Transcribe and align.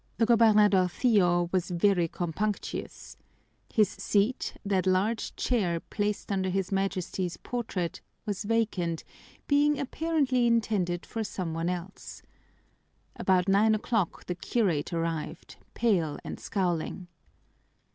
The 0.17 0.25
gobernadorcillo 0.25 1.51
was 1.53 1.69
very 1.69 2.07
compunctious. 2.07 3.17
His 3.71 3.89
seat, 3.89 4.55
that 4.65 4.87
large 4.87 5.35
chair 5.35 5.79
placed 5.79 6.31
under 6.31 6.49
his 6.49 6.71
Majesty's 6.71 7.37
portrait, 7.37 8.01
was 8.25 8.41
vacant, 8.41 9.03
being 9.45 9.79
apparently 9.79 10.47
intended 10.47 11.05
for 11.05 11.23
some 11.23 11.53
one 11.53 11.69
else. 11.69 12.23
About 13.15 13.47
nine 13.47 13.75
o'clock 13.75 14.25
the 14.25 14.33
curate 14.33 14.91
arrived, 14.91 15.57
pale 15.75 16.17
and 16.23 16.39
scowling. 16.39 17.05